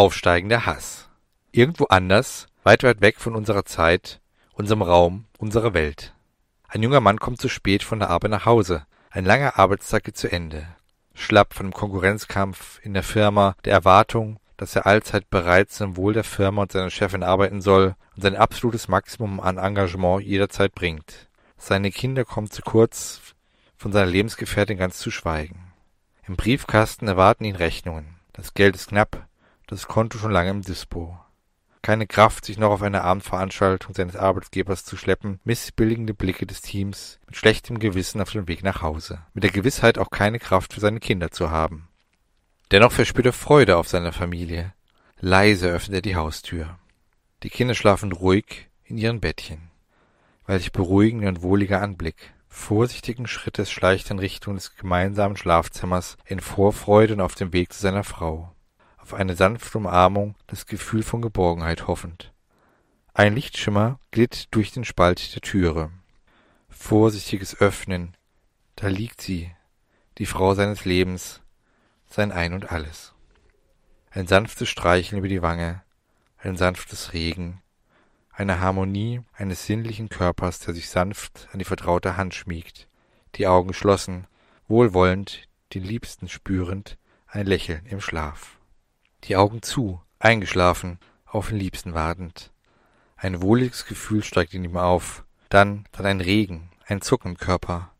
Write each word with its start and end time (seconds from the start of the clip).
Aufsteigender 0.00 0.64
Hass. 0.64 1.10
Irgendwo 1.52 1.84
anders, 1.84 2.46
weit, 2.62 2.84
weit 2.84 3.02
weg 3.02 3.20
von 3.20 3.36
unserer 3.36 3.66
Zeit, 3.66 4.22
unserem 4.54 4.80
Raum, 4.80 5.26
unserer 5.36 5.74
Welt. 5.74 6.14
Ein 6.68 6.82
junger 6.82 7.00
Mann 7.00 7.20
kommt 7.20 7.38
zu 7.38 7.50
spät 7.50 7.82
von 7.82 7.98
der 7.98 8.08
Arbeit 8.08 8.30
nach 8.30 8.46
Hause. 8.46 8.86
Ein 9.10 9.26
langer 9.26 9.58
Arbeitstag 9.58 10.04
geht 10.04 10.16
zu 10.16 10.32
Ende. 10.32 10.66
Schlapp 11.12 11.52
von 11.52 11.66
dem 11.66 11.74
Konkurrenzkampf 11.74 12.80
in 12.82 12.94
der 12.94 13.02
Firma, 13.02 13.56
der 13.66 13.74
Erwartung, 13.74 14.40
dass 14.56 14.74
er 14.74 14.86
allzeit 14.86 15.28
bereit 15.28 15.70
zum 15.70 15.98
Wohl 15.98 16.14
der 16.14 16.24
Firma 16.24 16.62
und 16.62 16.72
seiner 16.72 16.88
Chefin 16.88 17.22
arbeiten 17.22 17.60
soll 17.60 17.94
und 18.16 18.22
sein 18.22 18.36
absolutes 18.36 18.88
Maximum 18.88 19.38
an 19.38 19.58
Engagement 19.58 20.24
jederzeit 20.24 20.74
bringt. 20.74 21.28
Seine 21.58 21.90
Kinder 21.90 22.24
kommen 22.24 22.50
zu 22.50 22.62
kurz, 22.62 23.20
von 23.76 23.92
seiner 23.92 24.10
Lebensgefährtin 24.10 24.78
ganz 24.78 24.96
zu 24.96 25.10
schweigen. 25.10 25.74
Im 26.26 26.36
Briefkasten 26.36 27.06
erwarten 27.06 27.44
ihn 27.44 27.56
Rechnungen. 27.56 28.16
Das 28.32 28.54
Geld 28.54 28.76
ist 28.76 28.88
knapp, 28.88 29.26
das 29.70 29.86
Konto 29.86 30.18
schon 30.18 30.32
lange 30.32 30.50
im 30.50 30.62
Dispo. 30.62 31.16
Keine 31.82 32.06
Kraft, 32.06 32.44
sich 32.44 32.58
noch 32.58 32.70
auf 32.70 32.82
eine 32.82 33.02
Abendveranstaltung 33.02 33.94
seines 33.94 34.16
Arbeitgebers 34.16 34.84
zu 34.84 34.96
schleppen, 34.96 35.40
missbilligende 35.44 36.12
Blicke 36.12 36.44
des 36.44 36.60
Teams, 36.60 37.20
mit 37.26 37.36
schlechtem 37.36 37.78
Gewissen 37.78 38.20
auf 38.20 38.32
dem 38.32 38.48
Weg 38.48 38.64
nach 38.64 38.82
Hause, 38.82 39.20
mit 39.32 39.44
der 39.44 39.50
Gewissheit 39.50 39.96
auch 39.96 40.10
keine 40.10 40.40
Kraft 40.40 40.74
für 40.74 40.80
seine 40.80 41.00
Kinder 41.00 41.30
zu 41.30 41.50
haben. 41.50 41.88
Dennoch 42.70 42.92
verspürt 42.92 43.26
er 43.26 43.32
Freude 43.32 43.76
auf 43.76 43.88
seiner 43.88 44.12
Familie. 44.12 44.74
Leise 45.20 45.68
öffnet 45.68 45.98
er 45.98 46.02
die 46.02 46.16
Haustür. 46.16 46.78
Die 47.42 47.50
Kinder 47.50 47.74
schlafen 47.74 48.12
ruhig 48.12 48.68
in 48.84 48.98
ihren 48.98 49.20
Bettchen. 49.20 49.70
Welch 50.46 50.72
beruhigender 50.72 51.28
und 51.28 51.42
wohliger 51.42 51.80
Anblick. 51.80 52.34
Vorsichtigen 52.48 53.28
Schrittes 53.28 53.70
schleicht 53.70 54.08
er 54.08 54.12
in 54.12 54.18
Richtung 54.18 54.56
des 54.56 54.74
gemeinsamen 54.74 55.36
Schlafzimmers 55.36 56.16
in 56.26 56.40
Vorfreude 56.40 57.14
und 57.14 57.20
auf 57.20 57.36
dem 57.36 57.52
Weg 57.52 57.72
zu 57.72 57.80
seiner 57.80 58.04
Frau. 58.04 58.52
Auf 59.10 59.18
eine 59.18 59.34
sanfte 59.34 59.76
Umarmung, 59.76 60.36
das 60.46 60.66
Gefühl 60.66 61.02
von 61.02 61.20
Geborgenheit 61.20 61.88
hoffend. 61.88 62.32
Ein 63.12 63.34
Lichtschimmer 63.34 63.98
glitt 64.12 64.46
durch 64.52 64.70
den 64.70 64.84
Spalt 64.84 65.34
der 65.34 65.42
Türe. 65.42 65.90
Vorsichtiges 66.68 67.60
Öffnen. 67.60 68.16
Da 68.76 68.86
liegt 68.86 69.20
sie, 69.20 69.50
die 70.18 70.26
Frau 70.26 70.54
seines 70.54 70.84
Lebens, 70.84 71.40
sein 72.06 72.30
Ein 72.30 72.52
und 72.52 72.70
alles. 72.70 73.12
Ein 74.12 74.28
sanftes 74.28 74.68
Streicheln 74.68 75.18
über 75.18 75.26
die 75.26 75.42
Wange, 75.42 75.82
ein 76.38 76.56
sanftes 76.56 77.12
Regen, 77.12 77.62
eine 78.30 78.60
Harmonie 78.60 79.22
eines 79.32 79.66
sinnlichen 79.66 80.08
Körpers, 80.08 80.60
der 80.60 80.72
sich 80.72 80.88
sanft 80.88 81.48
an 81.52 81.58
die 81.58 81.64
vertraute 81.64 82.16
Hand 82.16 82.32
schmiegt, 82.32 82.86
die 83.34 83.48
Augen 83.48 83.66
geschlossen, 83.66 84.28
wohlwollend, 84.68 85.48
den 85.74 85.82
Liebsten 85.82 86.28
spürend, 86.28 86.96
ein 87.26 87.46
Lächeln 87.46 87.84
im 87.86 88.00
Schlaf. 88.00 88.59
Die 89.24 89.36
Augen 89.36 89.62
zu, 89.62 90.00
eingeschlafen, 90.18 90.98
auf 91.26 91.48
den 91.48 91.58
Liebsten 91.58 91.94
wartend. 91.94 92.50
Ein 93.16 93.42
wohliges 93.42 93.84
Gefühl 93.84 94.22
steigt 94.22 94.54
in 94.54 94.64
ihm 94.64 94.76
auf, 94.76 95.24
dann, 95.50 95.84
dann 95.92 96.06
ein 96.06 96.20
Regen, 96.20 96.70
ein 96.86 97.02
Zucken 97.02 97.32
im 97.32 97.36
Körper, 97.36 97.92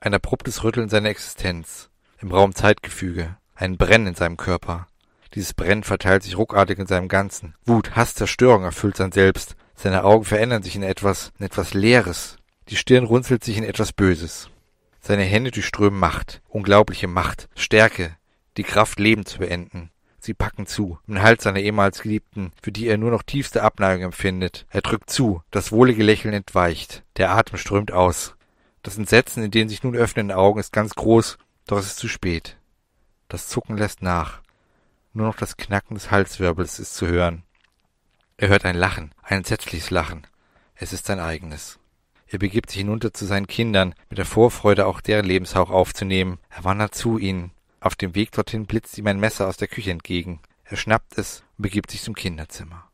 ein 0.00 0.14
abruptes 0.14 0.64
Rütteln 0.64 0.88
seiner 0.88 1.10
Existenz, 1.10 1.90
im 2.20 2.32
Raum 2.32 2.54
Zeitgefüge, 2.54 3.36
ein 3.54 3.76
Brennen 3.76 4.08
in 4.08 4.14
seinem 4.14 4.36
Körper. 4.36 4.88
Dieses 5.34 5.54
Brennen 5.54 5.84
verteilt 5.84 6.22
sich 6.22 6.36
ruckartig 6.36 6.78
in 6.78 6.86
seinem 6.86 7.08
Ganzen. 7.08 7.54
Wut, 7.64 7.94
Hass, 7.96 8.14
Zerstörung 8.14 8.64
erfüllt 8.64 8.96
sein 8.96 9.12
Selbst. 9.12 9.56
Seine 9.74 10.04
Augen 10.04 10.24
verändern 10.24 10.62
sich 10.62 10.74
in 10.74 10.82
etwas, 10.82 11.32
in 11.38 11.46
etwas 11.46 11.74
Leeres. 11.74 12.36
Die 12.68 12.76
Stirn 12.76 13.04
runzelt 13.04 13.44
sich 13.44 13.56
in 13.56 13.64
etwas 13.64 13.92
Böses. 13.92 14.50
Seine 15.00 15.22
Hände 15.22 15.50
durchströmen 15.50 15.98
Macht, 15.98 16.42
unglaubliche 16.48 17.06
Macht, 17.06 17.48
Stärke, 17.54 18.16
die 18.56 18.64
Kraft, 18.64 18.98
Leben 18.98 19.24
zu 19.26 19.38
beenden. 19.38 19.90
Sie 20.28 20.34
packen 20.34 20.66
zu, 20.66 20.98
den 21.06 21.22
Hals 21.22 21.44
seiner 21.44 21.60
ehemals 21.60 22.02
Geliebten, 22.02 22.52
für 22.60 22.70
die 22.70 22.86
er 22.86 22.98
nur 22.98 23.10
noch 23.10 23.22
tiefste 23.22 23.62
Abneigung 23.62 24.04
empfindet. 24.04 24.66
Er 24.68 24.82
drückt 24.82 25.08
zu, 25.08 25.42
das 25.50 25.72
wohlige 25.72 26.02
Lächeln 26.04 26.34
entweicht, 26.34 27.02
der 27.16 27.30
Atem 27.30 27.56
strömt 27.56 27.92
aus. 27.92 28.34
Das 28.82 28.98
Entsetzen 28.98 29.42
in 29.42 29.50
den 29.50 29.70
sich 29.70 29.82
nun 29.82 29.96
öffnenden 29.96 30.36
Augen 30.36 30.60
ist 30.60 30.70
ganz 30.70 30.94
groß, 30.94 31.38
doch 31.66 31.78
es 31.78 31.86
ist 31.86 31.96
zu 31.96 32.08
spät. 32.08 32.58
Das 33.28 33.48
Zucken 33.48 33.78
lässt 33.78 34.02
nach. 34.02 34.42
Nur 35.14 35.28
noch 35.28 35.36
das 35.36 35.56
Knacken 35.56 35.94
des 35.94 36.10
Halswirbels 36.10 36.78
ist 36.78 36.94
zu 36.94 37.06
hören. 37.06 37.42
Er 38.36 38.48
hört 38.48 38.66
ein 38.66 38.76
Lachen, 38.76 39.12
ein 39.22 39.38
entsetzliches 39.38 39.88
Lachen. 39.88 40.26
Es 40.74 40.92
ist 40.92 41.06
sein 41.06 41.20
eigenes. 41.20 41.78
Er 42.26 42.38
begibt 42.38 42.68
sich 42.68 42.80
hinunter 42.80 43.14
zu 43.14 43.24
seinen 43.24 43.46
Kindern, 43.46 43.94
mit 44.10 44.18
der 44.18 44.26
Vorfreude 44.26 44.88
auch 44.88 45.00
deren 45.00 45.24
Lebenshauch 45.24 45.70
aufzunehmen. 45.70 46.38
Er 46.50 46.64
wandert 46.64 46.94
zu 46.94 47.16
ihnen. 47.16 47.50
Auf 47.80 47.94
dem 47.94 48.14
Weg 48.14 48.32
dorthin 48.32 48.66
blitzt 48.66 48.98
ihm 48.98 49.06
ein 49.06 49.20
Messer 49.20 49.46
aus 49.46 49.56
der 49.56 49.68
Küche 49.68 49.90
entgegen. 49.90 50.40
Er 50.64 50.76
schnappt 50.76 51.16
es 51.16 51.44
und 51.56 51.62
begibt 51.62 51.90
sich 51.90 52.02
zum 52.02 52.14
Kinderzimmer. 52.14 52.88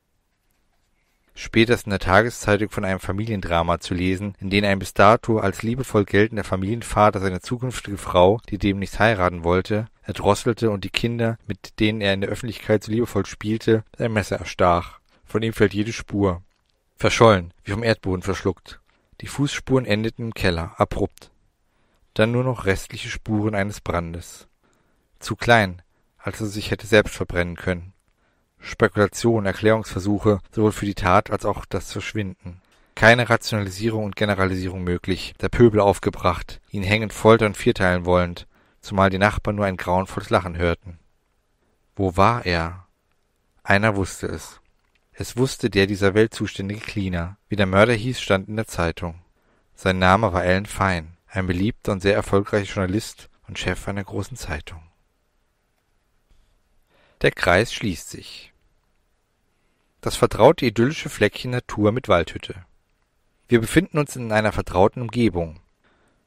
Später 1.37 1.75
ist 1.75 1.87
in 1.87 1.91
der 1.91 1.99
Tageszeitung 1.99 2.71
von 2.71 2.85
einem 2.85 3.01
Familiendrama 3.01 3.81
zu 3.81 3.93
lesen, 3.93 4.37
in 4.39 4.51
dem 4.51 4.65
ein 4.65 4.79
bis 4.79 4.95
dato 4.95 5.39
als 5.39 5.63
liebevoll 5.63 6.05
geltender 6.05 6.45
Familienvater 6.45 7.19
seine 7.19 7.41
zukünftige 7.41 7.97
Frau, 7.97 8.41
die 8.51 8.59
demnächst 8.59 9.01
heiraten 9.01 9.43
wollte, 9.43 9.87
erdrosselte 10.05 10.71
und 10.71 10.85
die 10.85 10.91
Kinder, 10.91 11.39
mit 11.49 11.81
denen 11.81 12.01
er 12.01 12.15
in 12.15 12.21
der 12.21 12.31
Öffentlichkeit 12.31 12.85
so 12.85 12.93
liebevoll 12.93 13.27
spielte, 13.27 13.85
einem 13.99 14.15
Messer 14.15 14.39
erstach. 14.39 15.01
Von 15.25 15.43
ihm 15.43 15.53
fällt 15.53 15.75
jede 15.75 15.93
Spur. 15.93 16.43
Verschollen, 16.97 17.53
wie 17.65 17.73
vom 17.73 17.83
Erdboden 17.83 18.23
verschluckt. 18.23 18.81
Die 19.21 19.27
Fußspuren 19.27 19.87
endeten 19.87 20.27
im 20.27 20.35
Keller, 20.35 20.75
abrupt. 20.77 21.33
Dann 22.15 22.31
nur 22.31 22.45
noch 22.45 22.65
restliche 22.67 23.09
Spuren 23.09 23.57
eines 23.57 23.81
Brandes. 23.81 24.47
Zu 25.25 25.37
klein, 25.37 25.81
als 26.19 26.43
er 26.43 26.49
sich 26.49 26.71
hätte 26.71 26.87
selbst 26.87 27.15
verbrennen 27.15 27.57
können. 27.57 27.95
Spekulationen, 28.59 29.47
Erklärungsversuche, 29.47 30.41
sowohl 30.51 30.73
für 30.73 30.85
die 30.85 30.95
Tat 30.95 31.31
als 31.31 31.47
auch 31.47 31.65
das 31.65 31.91
Verschwinden. 31.91 32.61
Keine 32.95 33.31
Rationalisierung 33.31 34.05
und 34.05 34.17
Generalisierung 34.17 34.85
möglich, 34.85 35.33
der 35.41 35.49
Pöbel 35.49 35.81
aufgebracht, 35.81 36.61
ihn 36.69 36.83
hängend 36.83 37.15
foltern 37.15 37.55
vierteilen 37.55 38.05
wollend, 38.05 38.47
zumal 38.83 39.09
die 39.09 39.17
Nachbarn 39.17 39.57
nur 39.57 39.65
ein 39.65 39.79
grauenvolles 39.79 40.29
Lachen 40.29 40.59
hörten. 40.59 40.99
Wo 41.97 42.19
war 42.19 42.45
er? 42.45 42.87
Einer 43.63 43.97
wusste 43.97 44.27
es. 44.27 44.61
Es 45.15 45.39
wusste 45.39 45.71
der 45.71 45.87
dieser 45.87 46.13
Welt 46.13 46.35
zuständige 46.35 46.83
Cleaner. 46.83 47.39
Wie 47.49 47.57
der 47.57 47.65
Mörder 47.65 47.95
hieß, 47.95 48.21
stand 48.21 48.49
in 48.49 48.57
der 48.57 48.67
Zeitung. 48.67 49.23
Sein 49.75 49.99
Name 49.99 50.35
war 50.35 50.43
Alan 50.43 50.67
Fine, 50.67 51.17
ein 51.29 51.47
beliebter 51.47 51.93
und 51.93 52.03
sehr 52.03 52.15
erfolgreicher 52.15 52.75
Journalist 52.75 53.31
und 53.49 53.59
Chef 53.59 53.89
einer 53.89 54.05
großen 54.05 54.37
Zeitung. 54.37 54.83
Der 57.25 57.33
Kreis 57.33 57.73
schließt 57.73 58.11
sich 58.11 58.53
das 60.03 60.15
vertraute 60.15 60.67
idyllische 60.67 61.09
Fleckchen 61.09 61.53
Natur 61.53 61.91
mit 61.91 62.07
Waldhütte. 62.07 62.55
Wir 63.49 63.63
befinden 63.63 63.97
uns 63.97 64.15
in 64.15 64.31
einer 64.31 64.53
vertrauten 64.53 65.01
Umgebung. 65.01 65.61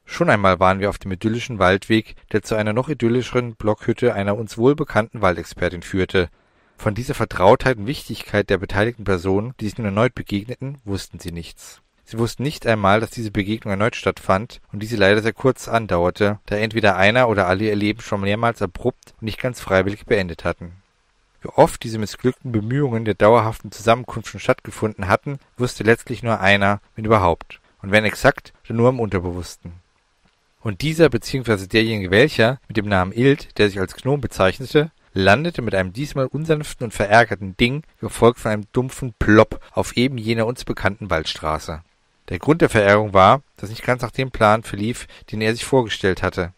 Schon 0.04 0.28
einmal 0.28 0.58
waren 0.58 0.80
wir 0.80 0.88
auf 0.90 0.98
dem 0.98 1.12
idyllischen 1.12 1.60
Waldweg, 1.60 2.16
der 2.32 2.42
zu 2.42 2.56
einer 2.56 2.72
noch 2.72 2.88
idyllischeren 2.88 3.54
Blockhütte 3.54 4.12
einer 4.12 4.36
uns 4.36 4.58
wohlbekannten 4.58 5.22
Waldexpertin 5.22 5.82
führte. 5.82 6.30
Von 6.76 6.96
dieser 6.96 7.14
Vertrautheit 7.14 7.76
und 7.76 7.86
Wichtigkeit 7.86 8.50
der 8.50 8.58
beteiligten 8.58 9.04
Personen, 9.04 9.54
die 9.60 9.66
sich 9.66 9.78
nun 9.78 9.84
erneut 9.84 10.16
begegneten, 10.16 10.78
wussten 10.84 11.20
sie 11.20 11.30
nichts. 11.30 11.80
Sie 12.02 12.18
wussten 12.18 12.42
nicht 12.42 12.66
einmal, 12.66 12.98
dass 12.98 13.10
diese 13.10 13.30
Begegnung 13.30 13.70
erneut 13.70 13.94
stattfand 13.94 14.60
und 14.72 14.82
diese 14.82 14.96
leider 14.96 15.22
sehr 15.22 15.32
kurz 15.32 15.68
andauerte, 15.68 16.40
da 16.46 16.56
entweder 16.56 16.96
einer 16.96 17.28
oder 17.28 17.46
alle 17.46 17.66
ihr 17.66 17.76
Leben 17.76 18.00
schon 18.00 18.22
mehrmals 18.22 18.62
abrupt 18.62 19.14
und 19.20 19.22
nicht 19.22 19.38
ganz 19.38 19.60
freiwillig 19.60 20.04
beendet 20.04 20.44
hatten. 20.44 20.72
Oft 21.56 21.82
diese 21.82 21.98
missglückten 21.98 22.52
Bemühungen 22.52 23.04
der 23.04 23.14
dauerhaften 23.14 23.72
Zusammenkunft 23.72 24.28
schon 24.28 24.40
stattgefunden 24.40 25.08
hatten, 25.08 25.38
wusste 25.56 25.82
letztlich 25.82 26.22
nur 26.22 26.40
einer, 26.40 26.80
wenn 26.94 27.04
überhaupt, 27.04 27.60
und 27.82 27.90
wenn 27.90 28.04
exakt, 28.04 28.52
dann 28.66 28.76
nur 28.76 28.90
im 28.90 29.00
Unterbewussten. 29.00 29.72
Und 30.60 30.82
dieser 30.82 31.08
bzw. 31.08 31.66
derjenige 31.66 32.10
welcher 32.10 32.60
mit 32.68 32.76
dem 32.76 32.88
Namen 32.88 33.12
Ild, 33.12 33.58
der 33.58 33.68
sich 33.68 33.80
als 33.80 33.94
Gnom 33.94 34.20
bezeichnete, 34.20 34.90
landete 35.14 35.62
mit 35.62 35.74
einem 35.74 35.92
diesmal 35.92 36.26
unsanften 36.26 36.84
und 36.84 36.92
verärgerten 36.92 37.56
Ding, 37.56 37.82
gefolgt 38.00 38.38
von 38.40 38.52
einem 38.52 38.66
dumpfen 38.72 39.14
Plopp, 39.18 39.60
auf 39.72 39.96
eben 39.96 40.18
jener 40.18 40.46
uns 40.46 40.64
bekannten 40.64 41.10
Waldstraße. 41.10 41.82
Der 42.28 42.38
Grund 42.38 42.60
der 42.60 42.68
Verärgerung 42.68 43.14
war, 43.14 43.42
dass 43.56 43.70
nicht 43.70 43.84
ganz 43.84 44.02
nach 44.02 44.10
dem 44.10 44.30
Plan 44.30 44.62
verlief, 44.62 45.06
den 45.32 45.40
er 45.40 45.54
sich 45.54 45.64
vorgestellt 45.64 46.22
hatte. 46.22 46.52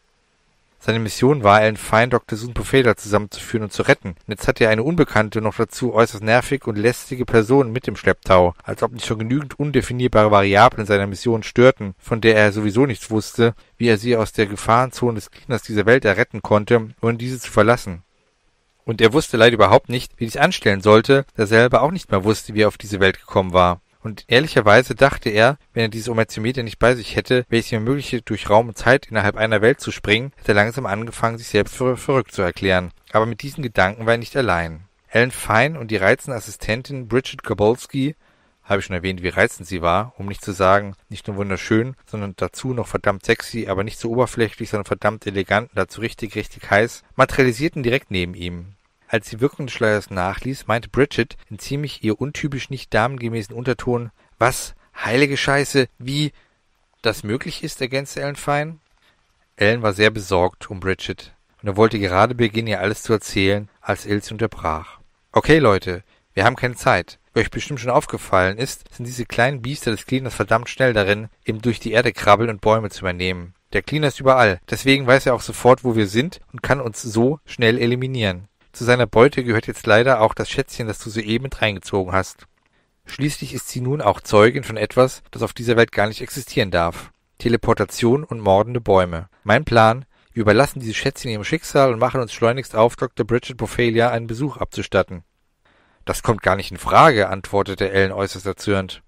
Seine 0.82 0.98
Mission 0.98 1.42
war, 1.42 1.58
einen 1.58 1.76
Feind 1.76 2.14
Dr. 2.14 2.38
Susan 2.38 2.54
Pofeda 2.54 2.96
zusammenzuführen 2.96 3.64
und 3.64 3.72
zu 3.72 3.82
retten. 3.82 4.08
Und 4.08 4.28
jetzt 4.28 4.48
hatte 4.48 4.64
er 4.64 4.70
eine 4.70 4.82
unbekannte, 4.82 5.42
noch 5.42 5.54
dazu 5.54 5.92
äußerst 5.92 6.24
nervig 6.24 6.66
und 6.66 6.78
lästige 6.78 7.26
Person 7.26 7.70
mit 7.70 7.86
im 7.86 7.96
Schlepptau, 7.96 8.54
als 8.64 8.82
ob 8.82 8.92
nicht 8.92 9.04
schon 9.04 9.18
genügend 9.18 9.58
undefinierbare 9.58 10.30
Variablen 10.30 10.86
seiner 10.86 11.06
Mission 11.06 11.42
störten, 11.42 11.94
von 11.98 12.22
der 12.22 12.34
er 12.36 12.52
sowieso 12.52 12.86
nichts 12.86 13.10
wusste, 13.10 13.54
wie 13.76 13.88
er 13.88 13.98
sie 13.98 14.16
aus 14.16 14.32
der 14.32 14.46
Gefahrenzone 14.46 15.16
des 15.16 15.30
Gegners 15.30 15.62
dieser 15.62 15.84
Welt 15.84 16.06
erretten 16.06 16.40
konnte, 16.40 16.88
ohne 17.02 17.18
diese 17.18 17.38
zu 17.38 17.50
verlassen. 17.50 18.02
Und 18.86 19.02
er 19.02 19.12
wusste 19.12 19.36
leider 19.36 19.54
überhaupt 19.54 19.90
nicht, 19.90 20.14
wie 20.16 20.24
dies 20.24 20.38
anstellen 20.38 20.80
sollte, 20.80 21.26
da 21.36 21.42
er 21.42 21.46
selber 21.46 21.82
auch 21.82 21.90
nicht 21.90 22.10
mehr 22.10 22.24
wusste, 22.24 22.54
wie 22.54 22.62
er 22.62 22.68
auf 22.68 22.78
diese 22.78 23.00
Welt 23.00 23.20
gekommen 23.20 23.52
war 23.52 23.82
und 24.02 24.24
ehrlicherweise 24.28 24.94
dachte 24.94 25.30
er, 25.30 25.58
wenn 25.72 25.84
er 25.84 25.88
dieses 25.88 26.08
Omerzometer 26.08 26.62
nicht 26.62 26.78
bei 26.78 26.94
sich 26.94 27.16
hätte, 27.16 27.44
welches 27.48 27.72
ihm 27.72 27.76
ermöglichte, 27.76 28.22
durch 28.22 28.48
Raum 28.48 28.68
und 28.68 28.78
Zeit 28.78 29.06
innerhalb 29.06 29.36
einer 29.36 29.62
Welt 29.62 29.80
zu 29.80 29.92
springen, 29.92 30.32
hätte 30.36 30.52
er 30.52 30.56
langsam 30.56 30.86
angefangen, 30.86 31.38
sich 31.38 31.48
selbst 31.48 31.76
für 31.76 31.96
verrückt 31.96 32.32
zu 32.32 32.42
erklären. 32.42 32.92
Aber 33.12 33.26
mit 33.26 33.42
diesen 33.42 33.62
Gedanken 33.62 34.06
war 34.06 34.14
er 34.14 34.18
nicht 34.18 34.36
allein. 34.36 34.84
Ellen 35.08 35.32
Fine 35.32 35.78
und 35.78 35.90
die 35.90 35.96
reizende 35.96 36.36
Assistentin 36.36 37.08
Bridget 37.08 37.42
Gabolski 37.42 38.14
habe 38.62 38.78
ich 38.78 38.86
schon 38.86 38.94
erwähnt, 38.94 39.22
wie 39.22 39.28
reizend 39.28 39.66
sie 39.66 39.82
war, 39.82 40.14
um 40.16 40.26
nicht 40.26 40.44
zu 40.44 40.52
sagen, 40.52 40.94
nicht 41.08 41.26
nur 41.26 41.36
wunderschön, 41.36 41.96
sondern 42.06 42.34
dazu 42.36 42.72
noch 42.72 42.86
verdammt 42.86 43.24
sexy, 43.24 43.66
aber 43.66 43.82
nicht 43.82 43.98
so 43.98 44.10
oberflächlich, 44.10 44.70
sondern 44.70 44.86
verdammt 44.86 45.26
elegant 45.26 45.70
und 45.70 45.76
dazu 45.76 46.00
richtig, 46.00 46.36
richtig 46.36 46.70
heiß, 46.70 47.02
materialisierten 47.16 47.82
direkt 47.82 48.12
neben 48.12 48.34
ihm. 48.34 48.76
Als 49.12 49.28
die 49.28 49.40
Wirkung 49.40 49.66
des 49.66 49.74
Schleiers 49.74 50.10
nachließ, 50.10 50.68
meinte 50.68 50.88
Bridget 50.88 51.36
in 51.50 51.58
ziemlich 51.58 52.04
ihr 52.04 52.20
untypisch 52.20 52.70
nicht 52.70 52.94
damengemäßen 52.94 53.52
Unterton, 53.52 54.12
was, 54.38 54.76
heilige 54.94 55.36
Scheiße, 55.36 55.88
wie 55.98 56.30
das 57.02 57.24
möglich 57.24 57.64
ist, 57.64 57.80
ergänzte 57.80 58.20
Ellen 58.20 58.36
Fine. 58.36 58.78
Ellen 59.56 59.82
war 59.82 59.94
sehr 59.94 60.12
besorgt 60.12 60.70
um 60.70 60.78
Bridget 60.78 61.34
und 61.60 61.66
er 61.66 61.76
wollte 61.76 61.98
gerade 61.98 62.36
beginnen, 62.36 62.68
ihr 62.68 62.78
alles 62.78 63.02
zu 63.02 63.12
erzählen, 63.12 63.68
als 63.80 64.06
Ilse 64.06 64.32
unterbrach. 64.32 65.00
Okay, 65.32 65.58
Leute, 65.58 66.04
wir 66.32 66.44
haben 66.44 66.54
keine 66.54 66.76
Zeit. 66.76 67.18
Wie 67.34 67.40
euch 67.40 67.50
bestimmt 67.50 67.80
schon 67.80 67.90
aufgefallen 67.90 68.58
ist, 68.58 68.94
sind 68.94 69.06
diese 69.06 69.26
kleinen 69.26 69.60
Biester 69.60 69.90
des 69.90 70.06
Cleaners 70.06 70.36
verdammt 70.36 70.68
schnell 70.68 70.92
darin, 70.92 71.30
eben 71.44 71.60
durch 71.60 71.80
die 71.80 71.90
Erde 71.90 72.12
krabbeln 72.12 72.48
und 72.48 72.60
Bäume 72.60 72.90
zu 72.90 73.00
übernehmen. 73.00 73.54
Der 73.72 73.82
Cleaner 73.82 74.06
ist 74.06 74.20
überall, 74.20 74.60
deswegen 74.70 75.08
weiß 75.08 75.26
er 75.26 75.34
auch 75.34 75.42
sofort, 75.42 75.82
wo 75.82 75.96
wir 75.96 76.06
sind 76.06 76.40
und 76.52 76.62
kann 76.62 76.80
uns 76.80 77.02
so 77.02 77.40
schnell 77.44 77.76
eliminieren. 77.76 78.46
Zu 78.72 78.84
seiner 78.84 79.06
Beute 79.06 79.42
gehört 79.44 79.66
jetzt 79.66 79.86
leider 79.86 80.20
auch 80.20 80.34
das 80.34 80.48
Schätzchen, 80.48 80.86
das 80.86 80.98
du 80.98 81.10
soeben 81.10 81.44
mit 81.44 81.60
reingezogen 81.60 82.12
hast. 82.12 82.46
Schließlich 83.04 83.54
ist 83.54 83.68
sie 83.68 83.80
nun 83.80 84.00
auch 84.00 84.20
Zeugin 84.20 84.62
von 84.62 84.76
etwas, 84.76 85.22
das 85.32 85.42
auf 85.42 85.52
dieser 85.52 85.76
Welt 85.76 85.90
gar 85.90 86.06
nicht 86.06 86.20
existieren 86.20 86.70
darf. 86.70 87.10
Teleportation 87.38 88.22
und 88.22 88.40
mordende 88.40 88.80
Bäume. 88.80 89.28
Mein 89.42 89.64
Plan, 89.64 90.04
wir 90.32 90.42
überlassen 90.42 90.78
dieses 90.78 90.96
Schätzchen 90.96 91.30
ihrem 91.30 91.42
Schicksal 91.42 91.92
und 91.92 91.98
machen 91.98 92.20
uns 92.20 92.32
schleunigst 92.32 92.76
auf, 92.76 92.94
Dr. 92.94 93.26
Bridget 93.26 93.56
Bophelia 93.56 94.10
einen 94.10 94.28
Besuch 94.28 94.58
abzustatten. 94.58 95.24
Das 96.04 96.22
kommt 96.22 96.42
gar 96.42 96.54
nicht 96.56 96.70
in 96.70 96.76
Frage, 96.76 97.28
antwortete 97.28 97.90
Ellen 97.90 98.12
äußerst 98.12 98.46
erzürnt. 98.46 99.02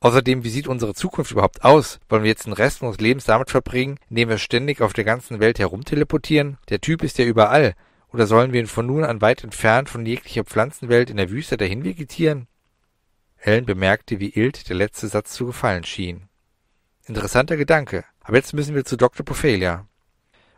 Außerdem, 0.00 0.44
wie 0.44 0.50
sieht 0.50 0.68
unsere 0.68 0.94
Zukunft 0.94 1.32
überhaupt 1.32 1.64
aus? 1.64 1.98
Wollen 2.08 2.22
wir 2.22 2.30
jetzt 2.30 2.46
den 2.46 2.52
Rest 2.52 2.82
unseres 2.82 3.00
Lebens 3.00 3.24
damit 3.24 3.50
verbringen, 3.50 3.98
indem 4.10 4.28
wir 4.28 4.38
ständig 4.38 4.80
auf 4.80 4.92
der 4.92 5.04
ganzen 5.04 5.40
Welt 5.40 5.58
herumteleportieren? 5.58 6.58
Der 6.68 6.80
Typ 6.80 7.02
ist 7.02 7.18
ja 7.18 7.24
überall. 7.24 7.74
Oder 8.14 8.28
sollen 8.28 8.52
wir 8.52 8.60
ihn 8.60 8.68
von 8.68 8.86
nun 8.86 9.02
an 9.02 9.20
weit 9.20 9.42
entfernt 9.42 9.88
von 9.88 10.06
jeglicher 10.06 10.44
Pflanzenwelt 10.44 11.10
in 11.10 11.16
der 11.16 11.30
Wüste 11.30 11.56
dahin 11.56 11.82
vegetieren? 11.82 12.46
Ellen 13.38 13.66
bemerkte, 13.66 14.20
wie 14.20 14.28
Ilt 14.28 14.68
der 14.68 14.76
letzte 14.76 15.08
Satz 15.08 15.32
zu 15.32 15.46
gefallen 15.46 15.82
schien. 15.82 16.28
Interessanter 17.06 17.56
Gedanke. 17.56 18.04
Aber 18.20 18.36
jetzt 18.36 18.54
müssen 18.54 18.76
wir 18.76 18.84
zu 18.84 18.96
Dr. 18.96 19.26
Pophelia. 19.26 19.88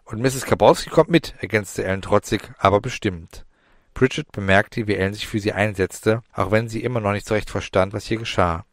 Und 0.04 0.20
Mrs. 0.20 0.44
Kabowski 0.44 0.90
kommt 0.90 1.08
mit, 1.08 1.34
ergänzte 1.38 1.82
Ellen 1.82 2.02
trotzig, 2.02 2.42
aber 2.58 2.82
bestimmt. 2.82 3.46
Bridget 3.94 4.32
bemerkte, 4.32 4.86
wie 4.86 4.94
Ellen 4.94 5.14
sich 5.14 5.26
für 5.26 5.40
sie 5.40 5.54
einsetzte, 5.54 6.22
auch 6.34 6.50
wenn 6.50 6.68
sie 6.68 6.82
immer 6.82 7.00
noch 7.00 7.12
nicht 7.12 7.26
so 7.26 7.32
recht 7.32 7.48
verstand, 7.48 7.94
was 7.94 8.04
hier 8.04 8.18
geschah. 8.18 8.66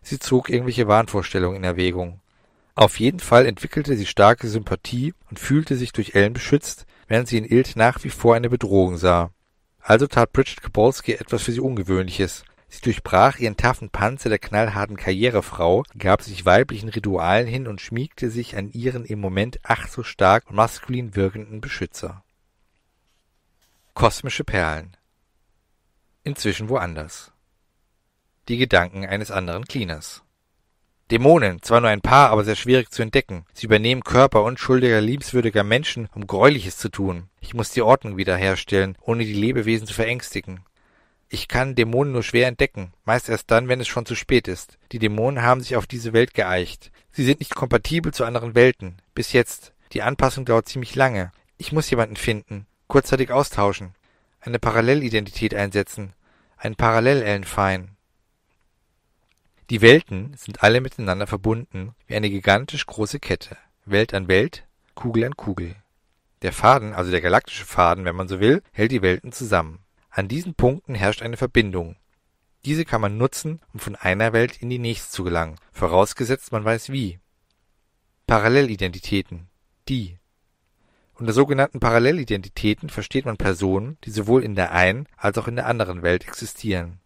Sie 0.00 0.18
zog 0.18 0.48
irgendwelche 0.48 0.88
Wahnvorstellungen 0.88 1.58
in 1.58 1.64
Erwägung. 1.64 2.22
Auf 2.74 3.00
jeden 3.00 3.20
Fall 3.20 3.44
entwickelte 3.44 3.98
sie 3.98 4.06
starke 4.06 4.48
Sympathie 4.48 5.12
und 5.28 5.38
fühlte 5.38 5.76
sich 5.76 5.92
durch 5.92 6.14
Ellen 6.14 6.32
beschützt, 6.32 6.86
während 7.10 7.26
sie 7.26 7.38
in 7.38 7.44
Ilt 7.44 7.74
nach 7.74 8.04
wie 8.04 8.08
vor 8.08 8.36
eine 8.36 8.48
Bedrohung 8.48 8.96
sah. 8.96 9.32
Also 9.80 10.06
tat 10.06 10.32
Bridget 10.32 10.62
Kabolski 10.62 11.14
etwas 11.14 11.42
für 11.42 11.50
sie 11.50 11.60
Ungewöhnliches. 11.60 12.44
Sie 12.68 12.80
durchbrach 12.82 13.40
ihren 13.40 13.56
taffen 13.56 13.90
Panzer 13.90 14.28
der 14.28 14.38
knallharten 14.38 14.96
Karrierefrau, 14.96 15.82
gab 15.98 16.22
sich 16.22 16.46
weiblichen 16.46 16.88
Ritualen 16.88 17.48
hin 17.48 17.66
und 17.66 17.80
schmiegte 17.80 18.30
sich 18.30 18.56
an 18.56 18.70
ihren 18.70 19.04
im 19.04 19.18
Moment 19.18 19.58
ach 19.64 19.88
so 19.88 20.04
stark 20.04 20.48
und 20.48 20.54
maskulin 20.54 21.16
wirkenden 21.16 21.60
Beschützer. 21.60 22.22
Kosmische 23.94 24.44
Perlen. 24.44 24.96
Inzwischen 26.22 26.68
woanders. 26.68 27.32
Die 28.46 28.56
Gedanken 28.56 29.04
eines 29.04 29.32
anderen 29.32 29.64
Cleaners. 29.64 30.22
Dämonen, 31.10 31.62
zwar 31.62 31.80
nur 31.80 31.90
ein 31.90 32.00
paar, 32.00 32.30
aber 32.30 32.44
sehr 32.44 32.56
schwierig 32.56 32.90
zu 32.90 33.02
entdecken. 33.02 33.44
Sie 33.52 33.66
übernehmen 33.66 34.04
Körper 34.04 34.42
unschuldiger, 34.42 35.00
liebenswürdiger 35.00 35.64
Menschen, 35.64 36.08
um 36.14 36.26
Gräuliches 36.26 36.76
zu 36.76 36.88
tun. 36.88 37.28
Ich 37.40 37.54
muss 37.54 37.70
die 37.70 37.82
Ordnung 37.82 38.16
wiederherstellen, 38.16 38.96
ohne 39.00 39.24
die 39.24 39.34
Lebewesen 39.34 39.86
zu 39.86 39.94
verängstigen. 39.94 40.60
Ich 41.28 41.48
kann 41.48 41.74
Dämonen 41.74 42.12
nur 42.12 42.22
schwer 42.22 42.48
entdecken, 42.48 42.92
meist 43.04 43.28
erst 43.28 43.50
dann, 43.50 43.68
wenn 43.68 43.80
es 43.80 43.88
schon 43.88 44.06
zu 44.06 44.14
spät 44.14 44.48
ist. 44.48 44.78
Die 44.92 44.98
Dämonen 44.98 45.42
haben 45.42 45.60
sich 45.60 45.76
auf 45.76 45.86
diese 45.86 46.12
Welt 46.12 46.34
geeicht. 46.34 46.90
Sie 47.12 47.24
sind 47.24 47.40
nicht 47.40 47.54
kompatibel 47.54 48.12
zu 48.12 48.24
anderen 48.24 48.54
Welten. 48.54 48.96
Bis 49.14 49.32
jetzt. 49.32 49.72
Die 49.92 50.02
Anpassung 50.02 50.44
dauert 50.44 50.68
ziemlich 50.68 50.94
lange. 50.94 51.32
Ich 51.56 51.72
muss 51.72 51.90
jemanden 51.90 52.16
finden 52.16 52.66
kurzzeitig 52.90 53.30
austauschen, 53.30 53.94
eine 54.40 54.58
Parallelidentität 54.58 55.54
einsetzen, 55.54 56.12
einen 56.58 56.76
Parallel-Ellenfein. 56.76 57.96
Die 59.70 59.82
Welten 59.82 60.34
sind 60.36 60.64
alle 60.64 60.80
miteinander 60.80 61.28
verbunden 61.28 61.94
wie 62.08 62.16
eine 62.16 62.28
gigantisch 62.28 62.86
große 62.86 63.20
Kette, 63.20 63.56
Welt 63.84 64.12
an 64.14 64.26
Welt, 64.26 64.66
Kugel 64.96 65.22
an 65.24 65.36
Kugel. 65.36 65.76
Der 66.42 66.52
Faden, 66.52 66.92
also 66.92 67.12
der 67.12 67.20
galaktische 67.20 67.64
Faden, 67.64 68.04
wenn 68.04 68.16
man 68.16 68.26
so 68.26 68.40
will, 68.40 68.62
hält 68.72 68.90
die 68.90 69.02
Welten 69.02 69.30
zusammen. 69.30 69.78
An 70.10 70.26
diesen 70.26 70.54
Punkten 70.54 70.96
herrscht 70.96 71.22
eine 71.22 71.36
Verbindung. 71.36 71.94
Diese 72.64 72.84
kann 72.84 73.00
man 73.00 73.16
nutzen, 73.16 73.60
um 73.72 73.78
von 73.78 73.94
einer 73.94 74.32
Welt 74.32 74.56
in 74.60 74.70
die 74.70 74.80
nächste 74.80 75.12
zu 75.12 75.22
gelangen, 75.22 75.54
vorausgesetzt 75.72 76.50
man 76.50 76.64
weiß 76.64 76.90
wie. 76.90 77.20
Parallelidentitäten, 78.26 79.48
die 79.88 80.18
unter 81.14 81.32
sogenannten 81.32 81.80
Parallelidentitäten 81.80 82.88
versteht 82.88 83.26
man 83.26 83.36
Personen, 83.36 83.98
die 84.04 84.10
sowohl 84.10 84.42
in 84.42 84.54
der 84.54 84.72
einen 84.72 85.06
als 85.16 85.36
auch 85.38 85.46
in 85.48 85.56
der 85.56 85.66
anderen 85.66 86.02
Welt 86.02 86.26
existieren. 86.26 86.99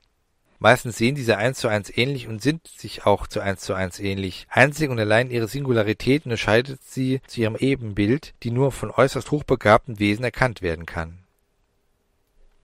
Meistens 0.64 0.96
sehen 0.96 1.14
diese 1.14 1.36
eins 1.36 1.58
zu 1.58 1.68
eins 1.68 1.94
ähnlich 1.94 2.26
und 2.26 2.40
sind 2.40 2.66
sich 2.66 3.04
auch 3.04 3.26
zu 3.26 3.40
eins 3.40 3.60
zu 3.60 3.74
eins 3.74 4.00
ähnlich. 4.00 4.46
Einzig 4.48 4.88
und 4.88 4.98
allein 4.98 5.30
ihre 5.30 5.46
Singularität 5.46 6.24
unterscheidet 6.24 6.82
sie 6.82 7.20
zu 7.26 7.42
ihrem 7.42 7.56
Ebenbild, 7.56 8.32
die 8.42 8.50
nur 8.50 8.72
von 8.72 8.90
äußerst 8.90 9.30
hochbegabten 9.30 9.98
Wesen 9.98 10.24
erkannt 10.24 10.62
werden 10.62 10.86
kann 10.86 11.23